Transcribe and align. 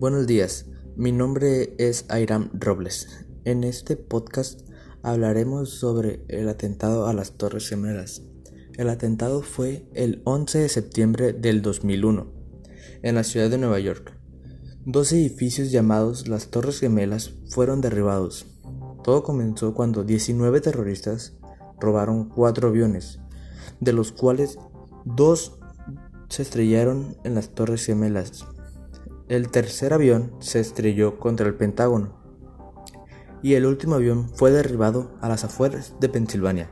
Buenos 0.00 0.26
días, 0.26 0.64
mi 0.96 1.12
nombre 1.12 1.74
es 1.76 2.06
Airam 2.08 2.48
Robles. 2.54 3.26
En 3.44 3.64
este 3.64 3.96
podcast 3.96 4.62
hablaremos 5.02 5.74
sobre 5.74 6.24
el 6.28 6.48
atentado 6.48 7.06
a 7.06 7.12
las 7.12 7.32
Torres 7.32 7.68
Gemelas. 7.68 8.22
El 8.78 8.88
atentado 8.88 9.42
fue 9.42 9.86
el 9.92 10.22
11 10.24 10.60
de 10.60 10.68
septiembre 10.70 11.32
del 11.34 11.60
2001 11.60 12.32
en 13.02 13.14
la 13.14 13.24
ciudad 13.24 13.50
de 13.50 13.58
Nueva 13.58 13.78
York. 13.78 14.16
Dos 14.86 15.12
edificios 15.12 15.70
llamados 15.70 16.28
las 16.28 16.46
Torres 16.46 16.80
Gemelas 16.80 17.34
fueron 17.50 17.82
derribados. 17.82 18.46
Todo 19.04 19.22
comenzó 19.22 19.74
cuando 19.74 20.02
19 20.02 20.62
terroristas 20.62 21.34
robaron 21.78 22.30
cuatro 22.30 22.68
aviones, 22.68 23.18
de 23.80 23.92
los 23.92 24.12
cuales 24.12 24.58
dos 25.04 25.58
se 26.30 26.40
estrellaron 26.40 27.18
en 27.22 27.34
las 27.34 27.50
Torres 27.50 27.84
Gemelas. 27.84 28.46
El 29.30 29.48
tercer 29.48 29.92
avión 29.92 30.32
se 30.40 30.58
estrelló 30.58 31.20
contra 31.20 31.46
el 31.46 31.54
Pentágono 31.54 32.18
y 33.44 33.54
el 33.54 33.64
último 33.64 33.94
avión 33.94 34.28
fue 34.34 34.50
derribado 34.50 35.12
a 35.20 35.28
las 35.28 35.44
afueras 35.44 35.94
de 36.00 36.08
Pensilvania. 36.08 36.68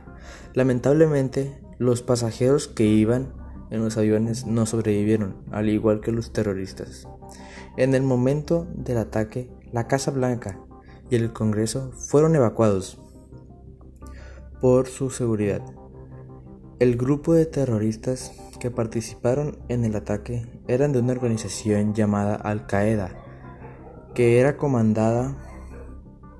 Lamentablemente, 0.55 1.57
los 1.77 2.01
pasajeros 2.01 2.67
que 2.67 2.83
iban 2.83 3.33
en 3.71 3.81
los 3.81 3.95
aviones 3.95 4.45
no 4.45 4.65
sobrevivieron, 4.65 5.37
al 5.51 5.69
igual 5.69 6.01
que 6.01 6.11
los 6.11 6.33
terroristas. 6.33 7.07
En 7.77 7.95
el 7.95 8.03
momento 8.03 8.67
del 8.75 8.97
ataque, 8.97 9.49
la 9.71 9.87
Casa 9.87 10.11
Blanca 10.11 10.59
y 11.09 11.15
el 11.15 11.31
Congreso 11.31 11.93
fueron 11.93 12.35
evacuados 12.35 12.99
por 14.59 14.89
su 14.89 15.11
seguridad. 15.11 15.61
El 16.79 16.97
grupo 16.97 17.33
de 17.33 17.45
terroristas 17.45 18.33
que 18.59 18.71
participaron 18.71 19.59
en 19.69 19.85
el 19.85 19.95
ataque 19.95 20.45
eran 20.67 20.91
de 20.91 20.99
una 20.99 21.13
organización 21.13 21.93
llamada 21.93 22.35
Al 22.35 22.67
Qaeda, 22.67 23.09
que 24.13 24.39
era 24.39 24.57
comandada 24.57 25.37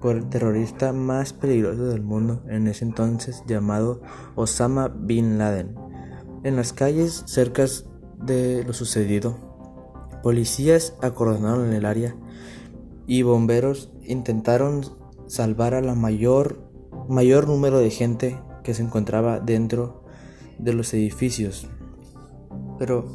por 0.01 0.15
el 0.15 0.29
terrorista 0.29 0.93
más 0.93 1.33
peligroso 1.33 1.85
del 1.85 2.01
mundo 2.01 2.43
en 2.47 2.67
ese 2.67 2.85
entonces 2.85 3.43
llamado 3.47 4.01
Osama 4.35 4.87
Bin 4.87 5.37
Laden. 5.37 5.75
En 6.43 6.55
las 6.55 6.73
calles 6.73 7.23
cerca 7.25 7.65
de 8.17 8.63
lo 8.63 8.73
sucedido, 8.73 9.37
policías 10.23 10.95
acordonaron 11.01 11.73
el 11.73 11.85
área 11.85 12.15
y 13.07 13.23
bomberos 13.23 13.91
intentaron 14.03 14.81
salvar 15.27 15.73
a 15.73 15.81
la 15.81 15.95
mayor 15.95 16.69
mayor 17.09 17.47
número 17.47 17.79
de 17.79 17.89
gente 17.89 18.39
que 18.63 18.73
se 18.73 18.83
encontraba 18.83 19.39
dentro 19.39 20.03
de 20.59 20.73
los 20.73 20.93
edificios, 20.93 21.67
pero 22.79 23.05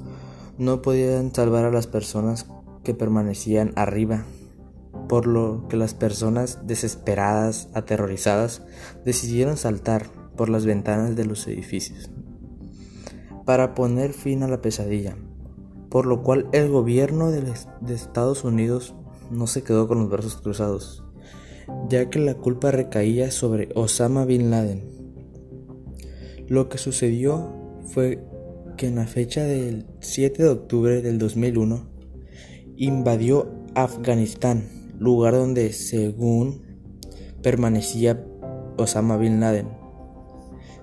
no 0.59 0.83
podían 0.83 1.35
salvar 1.35 1.65
a 1.65 1.73
las 1.73 1.89
personas 1.89 2.47
que 2.85 2.95
permanecían 2.95 3.73
arriba, 3.75 4.25
por 5.09 5.27
lo 5.27 5.67
que 5.69 5.77
las 5.77 5.95
personas 5.95 6.61
desesperadas, 6.67 7.69
aterrorizadas, 7.75 8.63
decidieron 9.05 9.57
saltar 9.57 10.07
por 10.37 10.49
las 10.49 10.65
ventanas 10.67 11.17
de 11.17 11.25
los 11.25 11.47
edificios 11.49 12.11
para 13.45 13.75
poner 13.75 14.13
fin 14.13 14.43
a 14.43 14.49
la 14.49 14.63
pesadilla, 14.63 15.17
por 15.91 16.07
lo 16.07 16.23
cual 16.23 16.49
el 16.53 16.71
gobierno 16.71 17.31
de, 17.31 17.43
Estados 17.93 18.45
Unidos 18.45 18.95
no 19.31 19.47
se 19.47 19.63
quedó 19.63 19.87
con 19.87 19.99
los 19.99 20.11
brazos 20.11 20.37
cruzados, 20.37 21.05
ya 21.89 22.09
que 22.11 22.19
la 22.19 22.35
culpa 22.35 22.71
recaía 22.71 23.31
sobre 23.31 23.69
Osama 23.75 24.25
Bin 24.25 24.51
Laden. 24.51 24.91
Lo 26.49 26.69
que 26.69 26.79
sucedió 26.79 27.53
fue 27.87 28.25
que 28.77 28.89
en 28.89 28.97
la 28.97 29.07
fecha 29.07 29.43
del 29.43 29.87
7 30.01 30.43
de 30.43 30.49
octubre 30.49 31.03
del 31.03 31.19
2001 31.19 31.87
invadió 32.77 33.53
Afganistán, 33.75 34.69
lugar 34.99 35.35
donde 35.35 35.73
según 35.73 36.63
permanecía 37.43 38.25
Osama 38.77 39.17
Bin 39.17 39.41
Laden, 39.41 39.69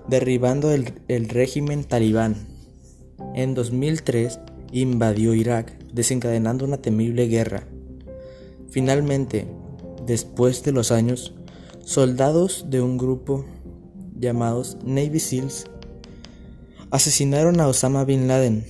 derribando 0.08 0.72
el, 0.72 1.28
régimen 1.28 1.84
talibán. 1.84 2.48
En 3.34 3.54
2003 3.54 4.40
invadió 4.72 5.34
Irak, 5.34 5.76
desencadenando 5.92 6.64
una 6.64 6.78
temible 6.78 7.28
guerra. 7.28 7.66
Finalmente, 8.70 9.46
después 10.06 10.62
de 10.64 10.72
los 10.72 10.92
años, 10.92 11.34
soldados 11.84 12.66
de 12.68 12.80
un 12.80 12.96
grupo 12.96 13.44
llamados 14.18 14.78
Navy 14.84 15.20
SEALs 15.20 15.66
asesinaron 16.92 17.60
a 17.60 17.66
Osama 17.66 18.04
Bin 18.04 18.28
Laden 18.28 18.64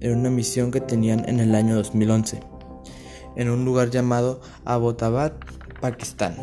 en 0.00 0.18
una 0.18 0.28
misión 0.28 0.70
que 0.70 0.82
tenían 0.82 1.26
en 1.28 1.40
el 1.40 1.54
año 1.54 1.74
2011 1.74 2.40
en 3.38 3.48
un 3.48 3.64
lugar 3.64 3.90
llamado 3.90 4.40
Abbottabad, 4.64 5.32
Pakistán. 5.80 6.36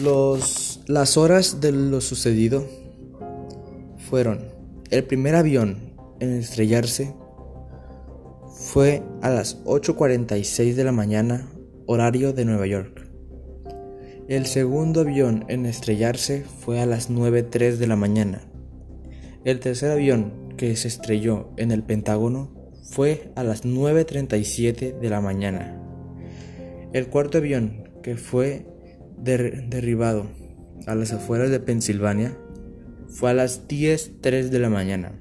Los, 0.00 0.80
las 0.86 1.16
horas 1.16 1.60
de 1.60 1.72
lo 1.72 2.00
sucedido 2.00 2.64
fueron 4.08 4.52
el 4.90 5.04
primer 5.04 5.34
avión 5.34 5.94
en 6.20 6.32
estrellarse 6.34 7.14
fue 8.54 9.02
a 9.20 9.30
las 9.30 9.64
8.46 9.64 10.74
de 10.74 10.84
la 10.84 10.92
mañana 10.92 11.48
horario 11.86 12.32
de 12.32 12.44
Nueva 12.44 12.66
York. 12.66 13.08
El 14.28 14.46
segundo 14.46 15.00
avión 15.00 15.44
en 15.48 15.66
estrellarse 15.66 16.44
fue 16.60 16.80
a 16.80 16.86
las 16.86 17.10
9.03 17.10 17.76
de 17.76 17.86
la 17.86 17.96
mañana. 17.96 18.51
El 19.44 19.58
tercer 19.58 19.90
avión 19.90 20.54
que 20.56 20.76
se 20.76 20.86
estrelló 20.86 21.50
en 21.56 21.72
el 21.72 21.82
Pentágono 21.82 22.52
fue 22.84 23.32
a 23.34 23.42
las 23.42 23.64
9.37 23.64 25.00
de 25.00 25.10
la 25.10 25.20
mañana. 25.20 25.80
El 26.92 27.08
cuarto 27.08 27.38
avión 27.38 27.90
que 28.02 28.16
fue 28.16 28.66
derribado 29.18 30.26
a 30.86 30.94
las 30.94 31.12
afueras 31.12 31.50
de 31.50 31.58
Pensilvania 31.58 32.36
fue 33.08 33.30
a 33.30 33.34
las 33.34 33.66
10.03 33.66 34.48
de 34.48 34.58
la 34.58 34.70
mañana. 34.70 35.12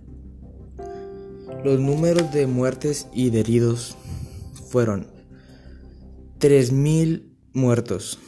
Los 1.64 1.80
números 1.80 2.32
de 2.32 2.46
muertes 2.46 3.08
y 3.14 3.30
de 3.30 3.40
heridos 3.40 3.98
fueron 4.70 5.08
3.000 6.40 7.24
muertos 7.54 8.20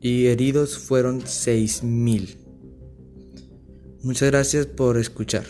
y 0.00 0.26
heridos 0.26 0.78
fueron 0.78 1.22
6.000. 1.22 2.45
Muchas 4.06 4.30
gracias 4.30 4.66
por 4.66 4.98
escuchar. 4.98 5.42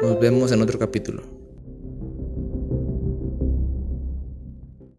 Nos 0.00 0.18
vemos 0.18 0.52
en 0.52 0.62
otro 0.62 0.78
capítulo. 0.78 1.37